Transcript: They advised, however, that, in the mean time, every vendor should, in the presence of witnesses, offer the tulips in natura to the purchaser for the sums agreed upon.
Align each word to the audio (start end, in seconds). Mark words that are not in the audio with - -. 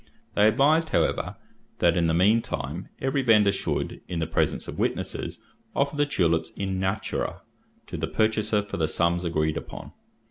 They 0.33 0.47
advised, 0.47 0.89
however, 0.89 1.35
that, 1.77 1.95
in 1.95 2.07
the 2.07 2.15
mean 2.15 2.41
time, 2.41 2.89
every 2.99 3.21
vendor 3.21 3.51
should, 3.51 4.01
in 4.07 4.17
the 4.17 4.25
presence 4.25 4.67
of 4.67 4.79
witnesses, 4.79 5.43
offer 5.75 5.95
the 5.95 6.07
tulips 6.07 6.49
in 6.53 6.79
natura 6.79 7.43
to 7.85 7.97
the 7.97 8.07
purchaser 8.07 8.63
for 8.63 8.77
the 8.77 8.87
sums 8.87 9.23
agreed 9.23 9.57
upon. 9.57 9.91